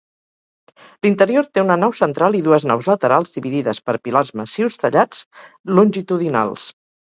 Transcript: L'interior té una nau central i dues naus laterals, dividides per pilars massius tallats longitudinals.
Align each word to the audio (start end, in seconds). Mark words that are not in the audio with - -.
L'interior 1.07 1.45
té 1.57 1.63
una 1.65 1.75
nau 1.81 1.93
central 1.99 2.37
i 2.39 2.41
dues 2.47 2.65
naus 2.71 2.89
laterals, 2.93 3.35
dividides 3.37 3.83
per 3.91 3.97
pilars 4.09 4.35
massius 4.43 4.81
tallats 4.87 5.23
longitudinals. 5.77 6.69